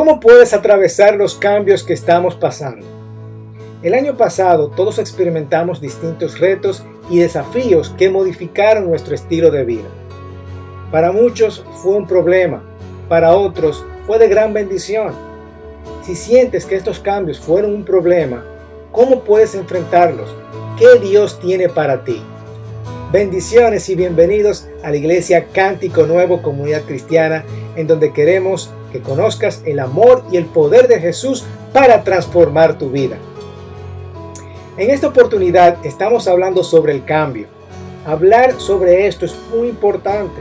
[0.00, 2.86] ¿Cómo puedes atravesar los cambios que estamos pasando?
[3.82, 9.88] El año pasado todos experimentamos distintos retos y desafíos que modificaron nuestro estilo de vida.
[10.90, 12.62] Para muchos fue un problema,
[13.10, 15.12] para otros fue de gran bendición.
[16.02, 18.42] Si sientes que estos cambios fueron un problema,
[18.92, 20.34] ¿cómo puedes enfrentarlos?
[20.78, 22.22] ¿Qué Dios tiene para ti?
[23.12, 27.44] Bendiciones y bienvenidos a la iglesia Cántico Nuevo Comunidad Cristiana,
[27.76, 32.90] en donde queremos que conozcas el amor y el poder de Jesús para transformar tu
[32.90, 33.16] vida.
[34.76, 37.48] En esta oportunidad estamos hablando sobre el cambio.
[38.06, 40.40] Hablar sobre esto es muy importante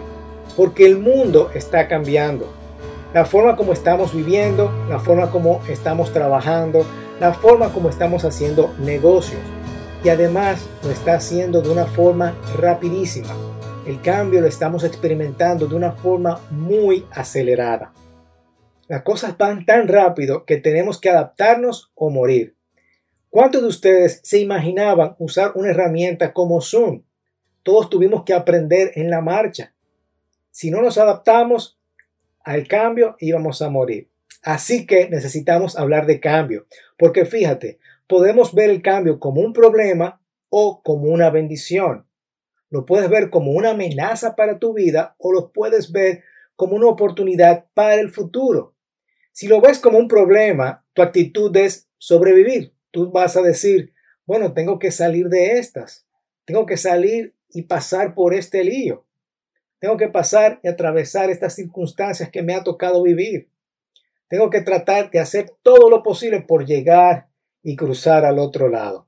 [0.56, 2.48] porque el mundo está cambiando.
[3.14, 6.86] La forma como estamos viviendo, la forma como estamos trabajando,
[7.20, 9.42] la forma como estamos haciendo negocios
[10.04, 13.34] y además lo está haciendo de una forma rapidísima.
[13.86, 17.92] El cambio lo estamos experimentando de una forma muy acelerada.
[18.90, 22.56] Las cosas van tan rápido que tenemos que adaptarnos o morir.
[23.30, 27.04] ¿Cuántos de ustedes se imaginaban usar una herramienta como Zoom?
[27.62, 29.76] Todos tuvimos que aprender en la marcha.
[30.50, 31.80] Si no nos adaptamos
[32.44, 34.10] al cambio, íbamos a morir.
[34.42, 36.66] Así que necesitamos hablar de cambio,
[36.98, 42.08] porque fíjate, podemos ver el cambio como un problema o como una bendición.
[42.72, 46.24] Lo puedes ver como una amenaza para tu vida o lo puedes ver
[46.56, 48.74] como una oportunidad para el futuro.
[49.40, 52.74] Si lo ves como un problema, tu actitud es sobrevivir.
[52.92, 53.94] Tú vas a decir,
[54.26, 56.06] bueno, tengo que salir de estas.
[56.44, 59.06] Tengo que salir y pasar por este lío.
[59.80, 63.48] Tengo que pasar y atravesar estas circunstancias que me ha tocado vivir.
[64.28, 67.30] Tengo que tratar de hacer todo lo posible por llegar
[67.64, 69.08] y cruzar al otro lado.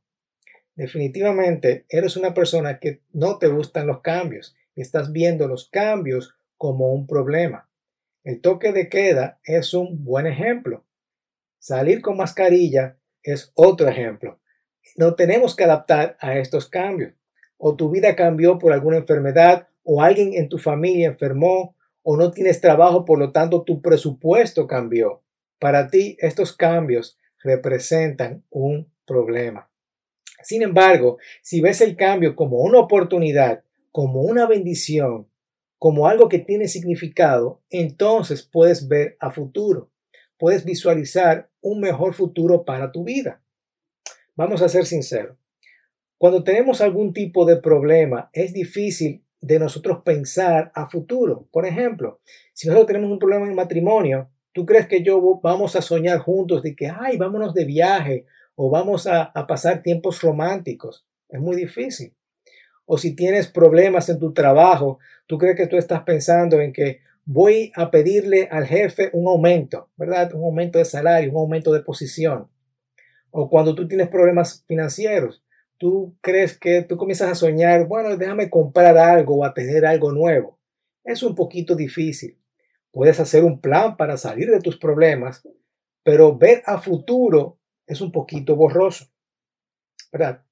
[0.76, 6.94] Definitivamente eres una persona que no te gustan los cambios estás viendo los cambios como
[6.94, 7.70] un problema.
[8.24, 10.86] El toque de queda es un buen ejemplo.
[11.58, 14.40] Salir con mascarilla es otro ejemplo.
[14.96, 17.14] No tenemos que adaptar a estos cambios.
[17.58, 22.32] O tu vida cambió por alguna enfermedad, o alguien en tu familia enfermó, o no
[22.32, 25.24] tienes trabajo, por lo tanto tu presupuesto cambió.
[25.60, 29.70] Para ti estos cambios representan un problema.
[30.44, 35.31] Sin embargo, si ves el cambio como una oportunidad, como una bendición,
[35.82, 39.90] como algo que tiene significado, entonces puedes ver a futuro,
[40.38, 43.42] puedes visualizar un mejor futuro para tu vida.
[44.36, 45.38] Vamos a ser sinceros.
[46.20, 51.48] Cuando tenemos algún tipo de problema, es difícil de nosotros pensar a futuro.
[51.52, 52.20] Por ejemplo,
[52.54, 56.62] si nosotros tenemos un problema en matrimonio, ¿Tú crees que yo vamos a soñar juntos
[56.62, 58.26] de que, ay, vámonos de viaje
[58.56, 61.06] o vamos a, a pasar tiempos románticos?
[61.30, 62.14] Es muy difícil.
[62.86, 67.00] O si tienes problemas en tu trabajo, tú crees que tú estás pensando en que
[67.26, 70.34] voy a pedirle al jefe un aumento, ¿verdad?
[70.34, 72.50] Un aumento de salario, un aumento de posición.
[73.30, 75.44] O cuando tú tienes problemas financieros,
[75.78, 80.12] tú crees que tú comienzas a soñar, bueno, déjame comprar algo o a tener algo
[80.12, 80.60] nuevo.
[81.04, 82.38] Es un poquito difícil.
[82.92, 85.48] Puedes hacer un plan para salir de tus problemas,
[86.04, 89.06] pero ver a futuro es un poquito borroso,
[90.12, 90.44] ¿verdad?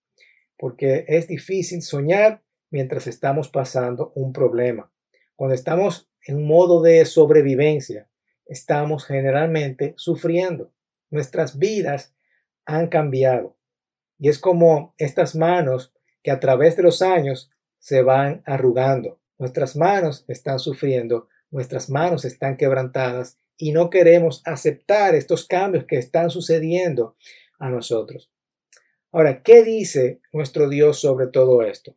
[0.59, 4.91] Porque es difícil soñar mientras estamos pasando un problema.
[5.35, 8.07] Cuando estamos en modo de sobrevivencia,
[8.45, 10.71] estamos generalmente sufriendo.
[11.09, 12.13] Nuestras vidas
[12.65, 13.57] han cambiado.
[14.19, 17.49] Y es como estas manos que a través de los años
[17.79, 19.19] se van arrugando.
[19.39, 25.97] Nuestras manos están sufriendo nuestras manos están quebrantadas y no queremos aceptar estos cambios que
[25.97, 27.15] están sucediendo
[27.59, 28.31] a nosotros.
[29.11, 31.95] Ahora, ¿qué dice nuestro Dios sobre todo esto?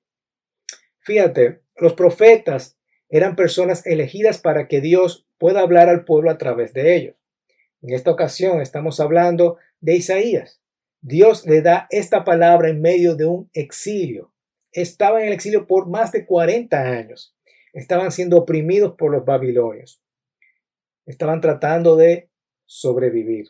[1.00, 2.78] Fíjate, los profetas
[3.08, 7.16] eran personas elegidas para que Dios pueda hablar al pueblo a través de ellos.
[7.82, 10.60] En esta ocasión estamos hablando de Isaías.
[11.00, 14.32] Dios le da esta palabra en medio de un exilio.
[14.70, 17.34] Estaba en el exilio por más de 40 años
[17.72, 20.02] estaban siendo oprimidos por los babilonios.
[21.06, 22.30] Estaban tratando de
[22.66, 23.48] sobrevivir.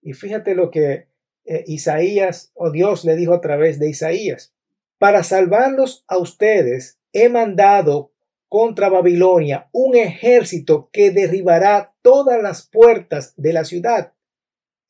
[0.00, 1.08] Y fíjate lo que
[1.46, 4.54] eh, Isaías o Dios le dijo a través de Isaías.
[4.98, 8.12] Para salvarlos a ustedes he mandado
[8.48, 14.12] contra Babilonia un ejército que derribará todas las puertas de la ciudad.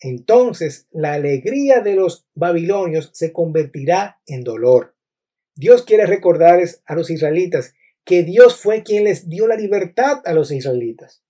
[0.01, 4.95] Entonces la alegría de los babilonios se convertirá en dolor.
[5.55, 7.75] Dios quiere recordarles a los israelitas
[8.05, 11.23] que Dios fue quien les dio la libertad a los israelitas.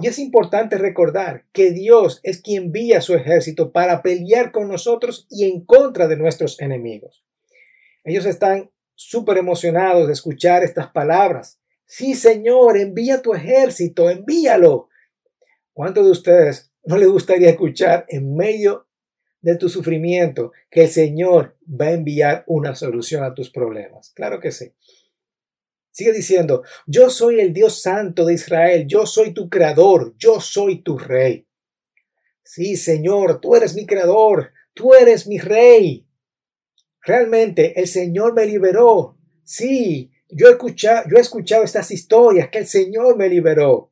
[0.00, 5.26] Y es importante recordar que Dios es quien envía su ejército para pelear con nosotros
[5.30, 7.24] y en contra de nuestros enemigos.
[8.04, 11.60] Ellos están súper emocionados de escuchar estas palabras.
[11.86, 14.88] Sí, Señor, envía tu ejército, envíalo.
[15.72, 18.86] ¿Cuántos de ustedes no les gustaría escuchar en medio
[19.40, 24.10] de tu sufrimiento que el Señor va a enviar una solución a tus problemas?
[24.14, 24.72] Claro que sí.
[25.98, 30.80] Sigue diciendo, yo soy el Dios santo de Israel, yo soy tu creador, yo soy
[30.80, 31.44] tu rey.
[32.44, 36.06] Sí, Señor, tú eres mi creador, tú eres mi rey.
[37.02, 39.18] Realmente el Señor me liberó.
[39.42, 43.90] Sí, yo he escuchado, yo he escuchado estas historias que el Señor me liberó.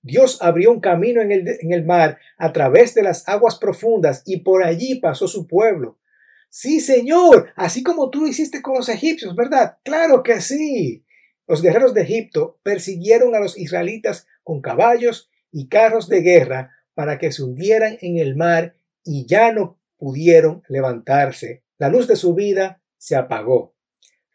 [0.00, 4.22] Dios abrió un camino en el, en el mar a través de las aguas profundas
[4.24, 5.98] y por allí pasó su pueblo.
[6.48, 9.76] Sí, Señor, así como tú lo hiciste con los egipcios, ¿verdad?
[9.84, 11.03] Claro que sí.
[11.46, 17.18] Los guerreros de Egipto persiguieron a los israelitas con caballos y carros de guerra para
[17.18, 21.62] que se hundieran en el mar y ya no pudieron levantarse.
[21.78, 23.74] La luz de su vida se apagó.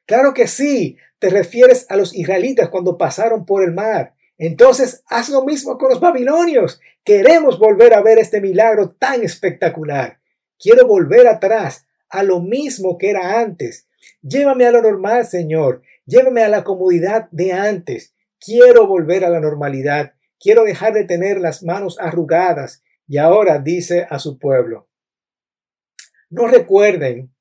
[0.05, 4.15] Claro que sí, te refieres a los israelitas cuando pasaron por el mar.
[4.37, 6.79] Entonces, haz lo mismo con los babilonios.
[7.03, 10.19] Queremos volver a ver este milagro tan espectacular.
[10.57, 13.87] Quiero volver atrás a lo mismo que era antes.
[14.21, 15.81] Llévame a lo normal, Señor.
[16.09, 18.15] Llévame a la comodidad de antes.
[18.39, 20.15] Quiero volver a la normalidad.
[20.39, 22.81] Quiero dejar de tener las manos arrugadas.
[23.07, 24.89] Y ahora dice a su pueblo,
[26.29, 27.33] no recuerden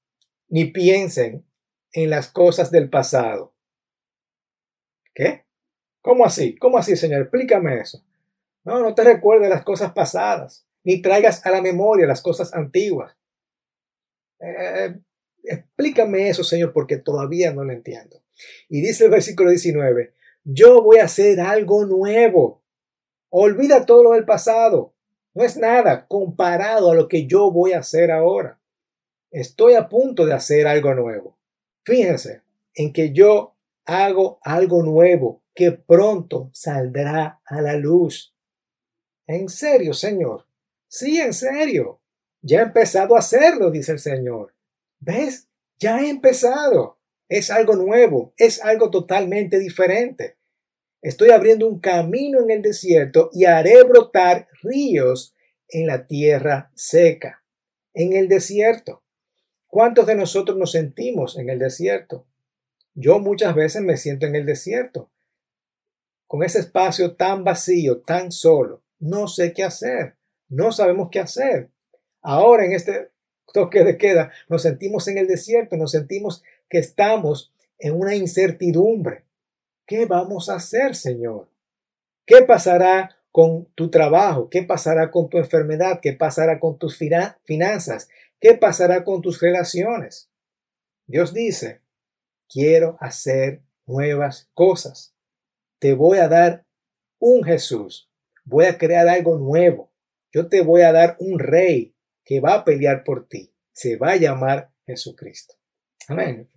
[0.48, 1.46] ni piensen
[1.92, 3.54] en las cosas del pasado.
[5.14, 5.46] ¿Qué?
[6.02, 6.56] ¿Cómo así?
[6.56, 7.22] ¿Cómo así, Señor?
[7.22, 8.04] Explícame eso.
[8.64, 13.16] No, no te recuerdes las cosas pasadas, ni traigas a la memoria las cosas antiguas.
[14.40, 14.94] Eh,
[15.48, 18.22] explícame eso, Señor, porque todavía no lo entiendo.
[18.68, 20.12] Y dice el versículo 19,
[20.44, 22.62] yo voy a hacer algo nuevo.
[23.30, 24.94] Olvida todo lo del pasado.
[25.34, 28.58] No es nada comparado a lo que yo voy a hacer ahora.
[29.30, 31.36] Estoy a punto de hacer algo nuevo.
[31.84, 32.42] Fíjense
[32.74, 33.54] en que yo
[33.84, 38.34] hago algo nuevo que pronto saldrá a la luz.
[39.26, 40.46] En serio, Señor.
[40.88, 42.00] Sí, en serio.
[42.40, 44.54] Ya he empezado a hacerlo, dice el Señor.
[45.00, 45.48] ¿Ves?
[45.78, 46.98] Ya he empezado.
[47.28, 50.36] Es algo nuevo, es algo totalmente diferente.
[51.02, 55.34] Estoy abriendo un camino en el desierto y haré brotar ríos
[55.68, 57.42] en la tierra seca.
[57.92, 59.02] En el desierto.
[59.66, 62.26] ¿Cuántos de nosotros nos sentimos en el desierto?
[62.94, 65.10] Yo muchas veces me siento en el desierto,
[66.26, 68.82] con ese espacio tan vacío, tan solo.
[68.98, 70.16] No sé qué hacer,
[70.48, 71.70] no sabemos qué hacer.
[72.22, 73.10] Ahora en este
[73.52, 79.24] toque de queda nos sentimos en el desierto, nos sentimos que estamos en una incertidumbre.
[79.86, 81.48] ¿Qué vamos a hacer, Señor?
[82.26, 84.50] ¿Qué pasará con tu trabajo?
[84.50, 86.00] ¿Qué pasará con tu enfermedad?
[86.02, 88.08] ¿Qué pasará con tus finanzas?
[88.40, 90.30] ¿Qué pasará con tus relaciones?
[91.06, 91.80] Dios dice,
[92.48, 95.14] quiero hacer nuevas cosas.
[95.78, 96.66] Te voy a dar
[97.18, 98.10] un Jesús.
[98.44, 99.90] Voy a crear algo nuevo.
[100.32, 101.94] Yo te voy a dar un rey
[102.28, 103.54] que va a pelear por ti.
[103.72, 105.54] Se va a llamar Jesucristo.
[106.08, 106.50] Amén.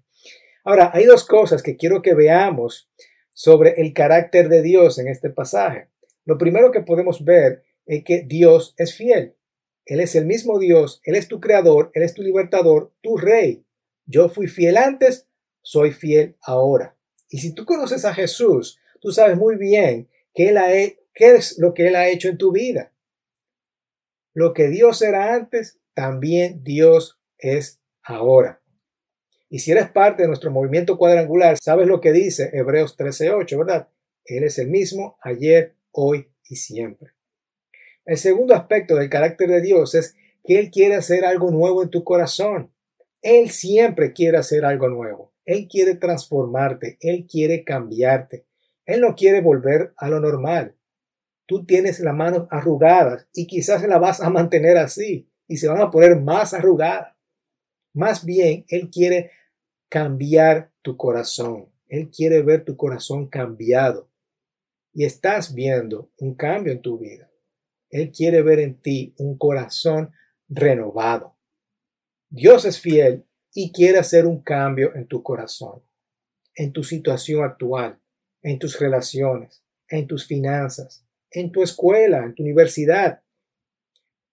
[0.65, 2.91] Ahora, hay dos cosas que quiero que veamos
[3.33, 5.87] sobre el carácter de Dios en este pasaje.
[6.25, 9.37] Lo primero que podemos ver es que Dios es fiel.
[9.85, 13.63] Él es el mismo Dios, Él es tu creador, Él es tu libertador, tu rey.
[14.05, 15.29] Yo fui fiel antes,
[15.61, 16.97] soy fiel ahora.
[17.29, 21.73] Y si tú conoces a Jesús, tú sabes muy bien que él qué es lo
[21.73, 22.91] que Él ha hecho en tu vida.
[24.33, 28.61] Lo que Dios era antes, también Dios es ahora.
[29.49, 33.89] Y si eres parte de nuestro movimiento cuadrangular, sabes lo que dice Hebreos 13:8, ¿verdad?
[34.23, 37.11] Él es el mismo ayer, hoy y siempre.
[38.05, 41.89] El segundo aspecto del carácter de Dios es que Él quiere hacer algo nuevo en
[41.89, 42.71] tu corazón.
[43.21, 45.33] Él siempre quiere hacer algo nuevo.
[45.45, 46.97] Él quiere transformarte.
[47.01, 48.45] Él quiere cambiarte.
[48.85, 50.75] Él no quiere volver a lo normal.
[51.45, 55.81] Tú tienes las manos arrugadas y quizás la vas a mantener así y se van
[55.81, 57.15] a poner más arrugadas.
[57.93, 59.31] Más bien, Él quiere
[59.89, 61.69] cambiar tu corazón.
[61.87, 64.09] Él quiere ver tu corazón cambiado.
[64.93, 67.29] Y estás viendo un cambio en tu vida.
[67.89, 70.11] Él quiere ver en ti un corazón
[70.47, 71.35] renovado.
[72.29, 75.83] Dios es fiel y quiere hacer un cambio en tu corazón,
[76.55, 77.99] en tu situación actual,
[78.41, 83.21] en tus relaciones, en tus finanzas, en tu escuela, en tu universidad.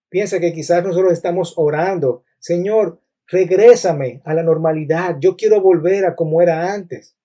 [0.08, 6.16] Piensa que quizás nosotros estamos orando, Señor, regrésame a la normalidad, yo quiero volver a
[6.16, 7.16] como era antes.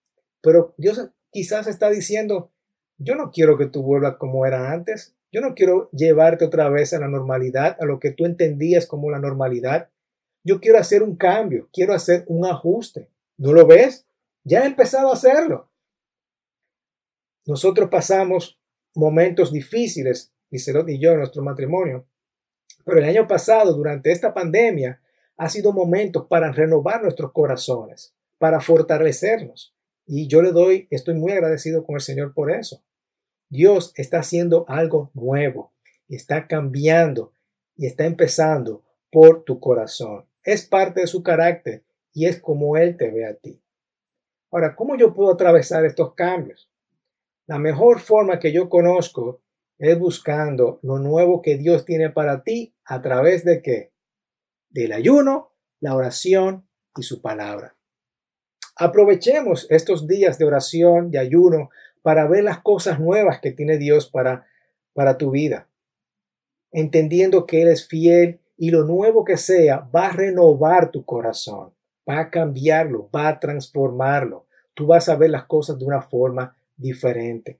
[0.41, 2.51] Pero Dios quizás está diciendo,
[2.97, 6.93] yo no quiero que tú vuelvas como era antes, yo no quiero llevarte otra vez
[6.93, 9.89] a la normalidad, a lo que tú entendías como la normalidad.
[10.43, 13.09] Yo quiero hacer un cambio, quiero hacer un ajuste.
[13.37, 14.05] ¿No lo ves?
[14.43, 15.71] Ya he empezado a hacerlo.
[17.45, 18.59] Nosotros pasamos
[18.95, 22.05] momentos difíciles Liselot y yo, nuestro matrimonio.
[22.85, 25.01] Pero el año pasado, durante esta pandemia,
[25.35, 29.73] ha sido momento para renovar nuestros corazones, para fortalecernos.
[30.05, 32.83] Y yo le doy, estoy muy agradecido con el Señor por eso.
[33.49, 35.73] Dios está haciendo algo nuevo,
[36.07, 37.33] está cambiando
[37.75, 40.25] y está empezando por tu corazón.
[40.43, 41.83] Es parte de su carácter
[42.13, 43.59] y es como Él te ve a ti.
[44.51, 46.69] Ahora, ¿cómo yo puedo atravesar estos cambios?
[47.45, 49.41] La mejor forma que yo conozco
[49.77, 53.91] es buscando lo nuevo que Dios tiene para ti a través de qué?
[54.69, 57.75] Del ayuno, la oración y su palabra.
[58.77, 61.69] Aprovechemos estos días de oración, de ayuno,
[62.01, 64.47] para ver las cosas nuevas que tiene Dios para,
[64.93, 65.67] para tu vida.
[66.71, 71.73] Entendiendo que Él es fiel y lo nuevo que sea va a renovar tu corazón,
[72.09, 74.45] va a cambiarlo, va a transformarlo.
[74.73, 77.59] Tú vas a ver las cosas de una forma diferente.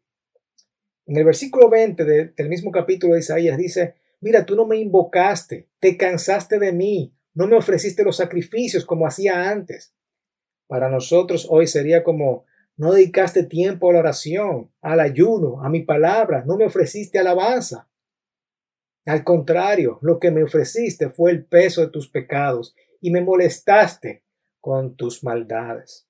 [1.05, 5.67] En el versículo 20 del mismo capítulo de Isaías dice, mira, tú no me invocaste,
[5.79, 9.93] te cansaste de mí, no me ofreciste los sacrificios como hacía antes.
[10.67, 12.45] Para nosotros hoy sería como,
[12.77, 17.89] no dedicaste tiempo a la oración, al ayuno, a mi palabra, no me ofreciste alabanza.
[19.05, 24.23] Al contrario, lo que me ofreciste fue el peso de tus pecados y me molestaste
[24.61, 26.07] con tus maldades.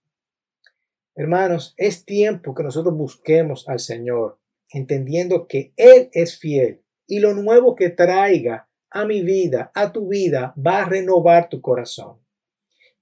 [1.16, 4.40] Hermanos, es tiempo que nosotros busquemos al Señor
[4.74, 10.10] entendiendo que Él es fiel y lo nuevo que traiga a mi vida, a tu
[10.10, 12.20] vida, va a renovar tu corazón.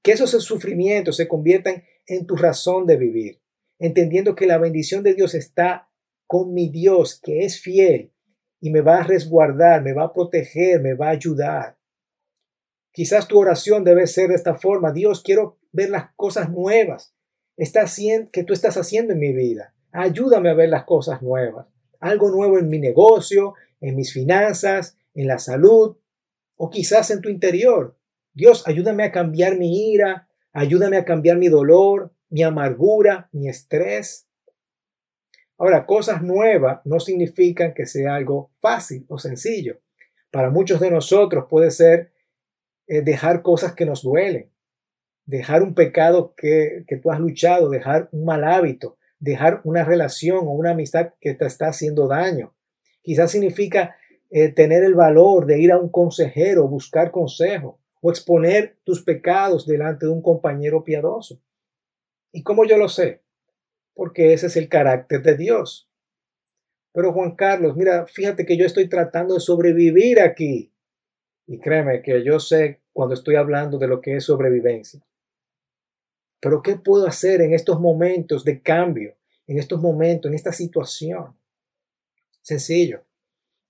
[0.01, 3.41] Que esos sufrimientos se conviertan en tu razón de vivir,
[3.80, 5.89] entendiendo que la bendición de Dios está
[6.27, 8.12] con mi Dios, que es fiel
[8.60, 11.77] y me va a resguardar, me va a proteger, me va a ayudar.
[12.91, 17.15] Quizás tu oración debe ser de esta forma, Dios, quiero ver las cosas nuevas
[18.31, 19.74] que tú estás haciendo en mi vida.
[19.91, 21.67] Ayúdame a ver las cosas nuevas.
[22.00, 25.98] Algo nuevo en mi negocio, en mis finanzas, en la salud
[26.55, 27.98] o quizás en tu interior.
[28.34, 34.27] Dios, ayúdame a cambiar mi ira, ayúdame a cambiar mi dolor, mi amargura, mi estrés.
[35.58, 39.79] Ahora, cosas nuevas no significan que sea algo fácil o sencillo.
[40.31, 42.13] Para muchos de nosotros puede ser
[42.88, 44.50] eh, dejar cosas que nos duelen,
[45.31, 50.39] dejar un pecado que, que tú has luchado, dejar un mal hábito, dejar una relación
[50.39, 52.53] o una amistad que te está haciendo daño.
[53.01, 53.95] Quizás significa
[54.29, 59.65] eh, tener el valor de ir a un consejero, buscar consejo o exponer tus pecados
[59.65, 61.41] delante de un compañero piadoso.
[62.33, 63.21] ¿Y cómo yo lo sé?
[63.93, 65.89] Porque ese es el carácter de Dios.
[66.91, 70.73] Pero Juan Carlos, mira, fíjate que yo estoy tratando de sobrevivir aquí.
[71.47, 75.01] Y créeme que yo sé cuando estoy hablando de lo que es sobrevivencia.
[76.41, 81.38] Pero ¿qué puedo hacer en estos momentos de cambio, en estos momentos, en esta situación?
[82.41, 83.05] Sencillo,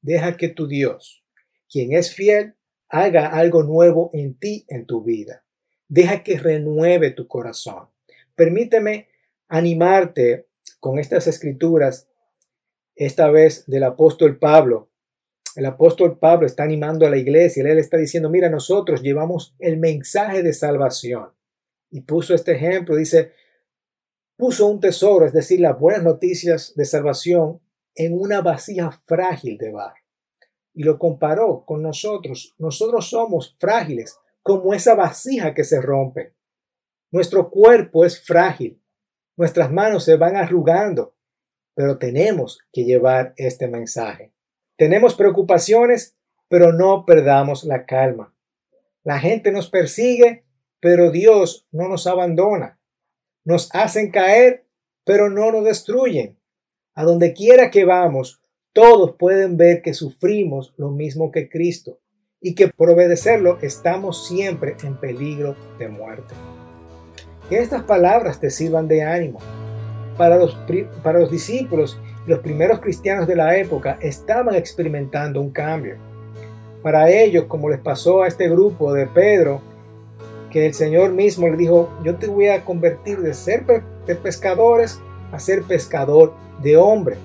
[0.02, 1.24] deja que tu Dios,
[1.70, 2.56] quien es fiel,
[2.88, 5.44] haga algo nuevo en ti, en tu vida.
[5.90, 7.90] Deja que renueve tu corazón.
[8.36, 9.10] Permíteme
[9.50, 10.48] animarte
[10.80, 12.08] con estas escrituras,
[12.96, 14.90] esta vez del apóstol Pablo.
[15.58, 19.78] El apóstol Pablo está animando a la iglesia, él está diciendo, mira, nosotros llevamos el
[19.78, 21.32] mensaje de salvación
[21.92, 23.34] y puso este ejemplo, dice,
[24.38, 27.62] puso un tesoro, es decir, las buenas noticias de salvación,
[27.94, 29.94] en una vasija frágil de bar.
[30.74, 32.56] Y lo comparó con nosotros.
[32.58, 36.34] Nosotros somos frágiles, como esa vasija que se rompe.
[37.12, 38.82] Nuestro cuerpo es frágil,
[39.36, 41.14] nuestras manos se van arrugando,
[41.76, 44.32] pero tenemos que llevar este mensaje.
[44.78, 46.18] Tenemos preocupaciones,
[46.48, 48.34] pero no perdamos la calma.
[49.04, 50.46] La gente nos persigue,
[50.82, 52.80] pero Dios no nos abandona.
[53.46, 54.66] Nos hacen caer,
[55.06, 56.38] pero no nos destruyen.
[56.94, 58.42] A donde quiera que vamos,
[58.74, 62.00] todos pueden ver que sufrimos lo mismo que Cristo
[62.42, 66.34] y que por obedecerlo estamos siempre en peligro de muerte.
[67.50, 69.40] Que estas palabras te sirvan de ánimo.
[70.18, 70.58] Para los,
[71.04, 75.96] para los discípulos los primeros cristianos de la época estaban experimentando un cambio.
[76.84, 79.62] Para ellos, como les pasó a este grupo de Pedro,
[80.52, 83.66] que el Señor mismo le dijo, yo te voy a convertir de ser
[84.22, 85.00] pescadores
[85.32, 87.18] a ser pescador de hombre.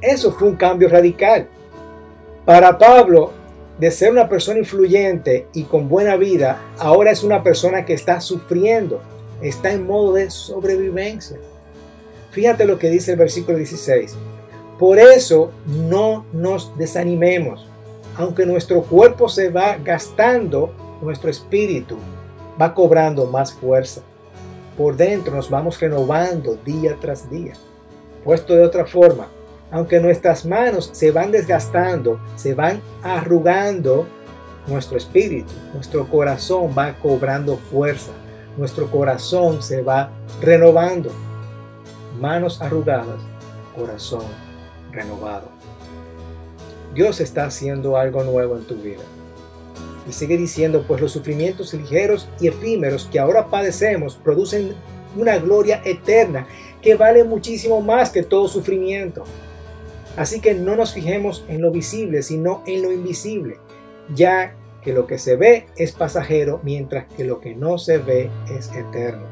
[0.00, 1.48] Eso fue un cambio radical.
[2.44, 3.30] Para Pablo,
[3.78, 8.20] de ser una persona influyente y con buena vida, ahora es una persona que está
[8.20, 9.00] sufriendo,
[9.40, 11.38] está en modo de sobrevivencia.
[12.30, 14.16] Fíjate lo que dice el versículo 16.
[14.78, 17.68] Por eso no nos desanimemos.
[18.16, 21.96] Aunque nuestro cuerpo se va gastando, nuestro espíritu
[22.60, 24.02] va cobrando más fuerza.
[24.76, 27.52] Por dentro nos vamos renovando día tras día.
[28.24, 29.26] Puesto de otra forma,
[29.70, 34.06] aunque nuestras manos se van desgastando, se van arrugando,
[34.66, 38.12] nuestro espíritu, nuestro corazón va cobrando fuerza,
[38.56, 41.10] nuestro corazón se va renovando.
[42.20, 43.20] Manos arrugadas,
[43.74, 44.26] corazón
[44.92, 45.48] renovado.
[46.94, 49.02] Dios está haciendo algo nuevo en tu vida.
[50.08, 54.74] Y sigue diciendo, pues los sufrimientos ligeros y efímeros que ahora padecemos producen
[55.16, 56.46] una gloria eterna
[56.80, 59.24] que vale muchísimo más que todo sufrimiento.
[60.16, 63.58] Así que no nos fijemos en lo visible, sino en lo invisible,
[64.14, 68.30] ya que lo que se ve es pasajero, mientras que lo que no se ve
[68.50, 69.26] es eterno.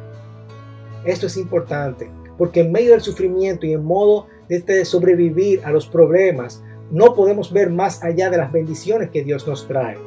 [1.04, 5.86] Esto es importante, porque en medio del sufrimiento y en modo de sobrevivir a los
[5.86, 9.98] problemas, no podemos ver más allá de las bendiciones que Dios nos trae,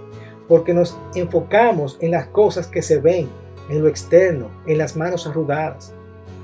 [0.47, 3.29] porque nos enfocamos en las cosas que se ven,
[3.69, 5.93] en lo externo, en las manos arrugadas.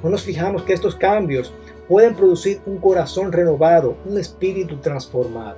[0.03, 1.53] No nos fijamos que estos cambios
[1.87, 5.57] pueden producir un corazón renovado, un espíritu transformado.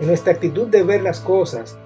[0.00, 1.78] En nuestra actitud de ver las cosas,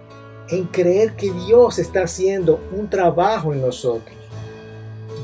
[0.48, 4.16] en creer que Dios está haciendo un trabajo en nosotros.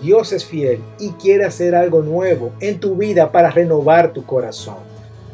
[0.02, 4.76] Dios es fiel y quiere hacer algo nuevo en tu vida para renovar tu corazón,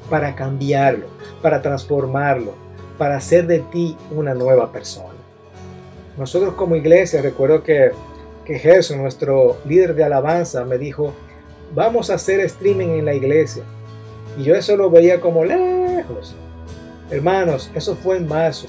[0.08, 1.06] para cambiarlo,
[1.42, 2.54] para transformarlo,
[3.00, 5.14] para hacer de ti una nueva persona.
[6.18, 7.92] Nosotros como iglesia, recuerdo que,
[8.44, 11.14] que Gerson, nuestro líder de alabanza, me dijo,
[11.74, 13.62] vamos a hacer streaming en la iglesia.
[14.36, 16.34] Y yo eso lo veía como lejos.
[17.10, 18.66] Hermanos, eso fue en marzo.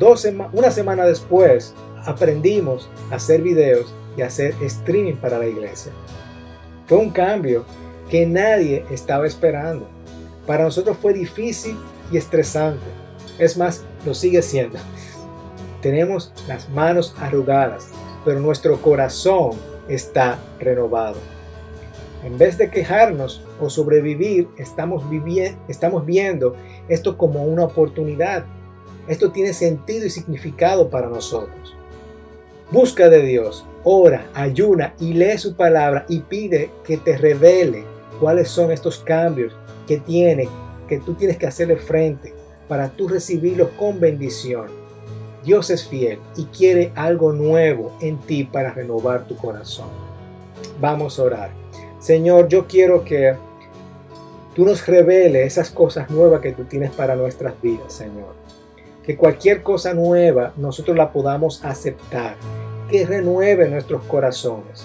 [0.00, 1.74] Dos una semana después
[2.06, 5.92] aprendimos a hacer videos y hacer streaming para la iglesia.
[6.86, 7.66] Fue un cambio
[8.08, 9.86] que nadie estaba esperando.
[10.46, 11.76] Para nosotros fue difícil
[12.10, 12.97] y estresante.
[13.38, 14.78] Es más, lo sigue siendo.
[15.80, 17.88] Tenemos las manos arrugadas,
[18.24, 19.52] pero nuestro corazón
[19.88, 21.16] está renovado.
[22.24, 25.04] En vez de quejarnos o sobrevivir, estamos,
[25.68, 26.56] estamos viendo
[26.88, 28.44] esto como una oportunidad.
[29.06, 31.76] Esto tiene sentido y significado para nosotros.
[32.72, 37.84] Busca de Dios, ora, ayuna y lee su palabra y pide que te revele
[38.18, 39.54] cuáles son estos cambios
[39.86, 40.48] que tiene,
[40.88, 42.34] que tú tienes que hacerle frente
[42.68, 44.66] para tú recibirlos con bendición.
[45.44, 49.88] Dios es fiel y quiere algo nuevo en ti para renovar tu corazón.
[50.80, 51.50] Vamos a orar.
[51.98, 53.34] Señor, yo quiero que
[54.54, 58.34] tú nos reveles esas cosas nuevas que tú tienes para nuestras vidas, Señor.
[59.02, 62.36] Que cualquier cosa nueva nosotros la podamos aceptar.
[62.90, 64.84] Que renueve nuestros corazones.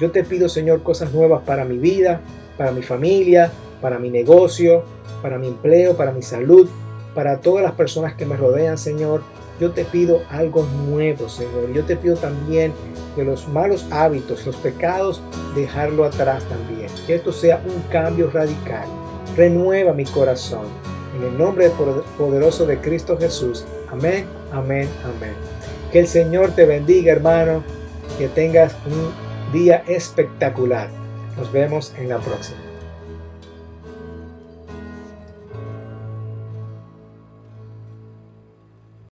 [0.00, 2.20] Yo te pido, Señor, cosas nuevas para mi vida,
[2.56, 4.82] para mi familia, para mi negocio,
[5.22, 6.68] para mi empleo, para mi salud,
[7.14, 9.22] para todas las personas que me rodean, Señor
[9.60, 11.70] yo te pido algo nuevo, Señor.
[11.74, 12.72] Yo te pido también
[13.14, 15.20] que los malos hábitos, los pecados,
[15.54, 16.88] dejarlo atrás también.
[17.06, 18.88] Que esto sea un cambio radical.
[19.36, 20.64] Renueva mi corazón.
[21.14, 21.70] En el nombre
[22.16, 23.66] poderoso de Cristo Jesús.
[23.90, 25.34] Amén, amén, amén.
[25.92, 27.62] Que el Señor te bendiga, hermano.
[28.16, 30.88] Que tengas un día espectacular.
[31.36, 32.69] Nos vemos en la próxima.